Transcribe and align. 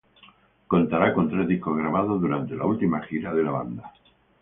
Contará 0.73 1.13
con 1.13 1.29
tres 1.29 1.47
discos 1.47 1.77
grabados 1.77 2.19
durante 2.19 2.55
la 2.55 2.65
última 2.65 3.03
gira 3.03 3.35
de 3.35 3.43
la 3.43 3.51
banda. 3.51 3.93